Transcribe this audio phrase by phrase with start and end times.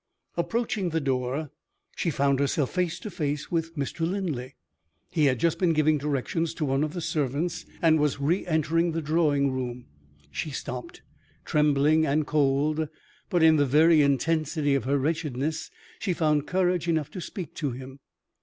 [0.35, 1.51] Approaching the door,
[1.95, 3.99] she found herself face to face with Mr.
[3.99, 4.55] Linley.
[5.11, 8.93] He had just been giving directions to one of the servants, and was re entering
[8.93, 9.85] the drawing room.
[10.31, 11.03] She stopped,
[11.45, 12.89] trembling and cold;
[13.29, 15.69] but, in the very intensity of her wretchedness,
[15.99, 17.99] she found courage enough to speak to him.